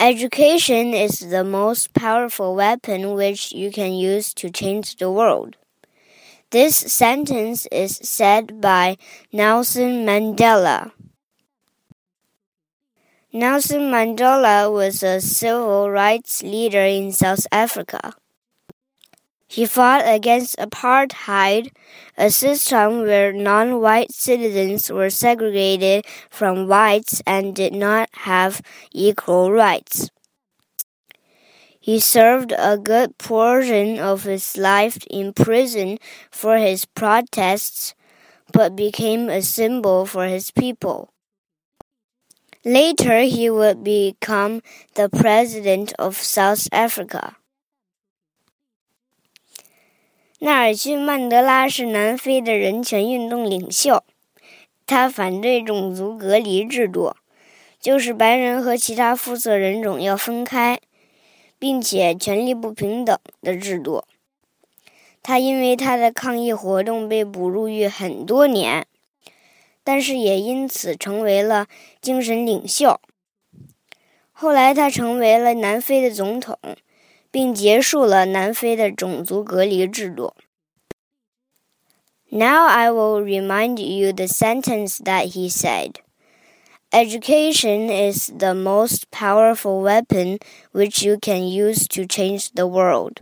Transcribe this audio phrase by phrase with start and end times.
[0.00, 5.56] Education is the most powerful weapon which you can use to change the world.
[6.50, 8.96] This sentence is said by
[9.30, 10.92] Nelson Mandela.
[13.30, 18.14] Nelson Mandela was a civil rights leader in South Africa.
[19.50, 21.72] He fought against apartheid,
[22.16, 29.50] a system where non white citizens were segregated from whites and did not have equal
[29.50, 30.08] rights.
[31.80, 35.98] He served a good portion of his life in prison
[36.30, 37.96] for his protests,
[38.52, 41.12] but became a symbol for his people.
[42.64, 44.62] Later, he would become
[44.94, 47.39] the president of South Africa.
[50.42, 54.02] 纳尔逊·曼德拉是南非的人权运动领袖，
[54.86, 57.14] 他反对种族隔离制度，
[57.78, 60.80] 就是白人和其他肤色人种要分开，
[61.58, 64.04] 并且权利不平等的制度。
[65.22, 68.86] 他因为他的抗议活动被捕入狱很多年，
[69.84, 71.66] 但是也因此成为了
[72.00, 72.98] 精神领袖。
[74.32, 76.58] 后来，他成为了南非的总统。
[77.31, 80.33] 并结束了南非的种族隔离制度。
[82.29, 85.99] Now I will remind you the sentence that he said.
[86.91, 90.39] Education is the most powerful weapon
[90.71, 93.19] which you can use to change the world.